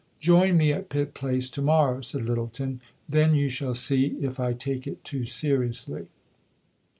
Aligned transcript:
"Join 0.19 0.57
me 0.57 0.73
at 0.73 0.89
Pit 0.89 1.13
Place 1.13 1.47
to 1.51 1.61
morrow," 1.61 2.01
said 2.01 2.23
Lyttelton. 2.23 2.81
"Then 3.07 3.35
you 3.35 3.47
shall 3.47 3.75
see 3.75 4.17
if 4.19 4.39
I 4.39 4.53
take 4.53 4.87
it 4.87 5.03
too 5.03 5.27
seriously." 5.27 6.07